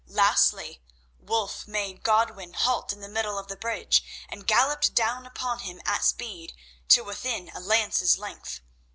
[0.07, 0.81] Lastly,
[1.19, 5.79] Wulf made Godwin halt in the middle of the bridge and galloped down upon him
[5.85, 6.53] at speed,
[6.87, 8.61] till within a lance's length.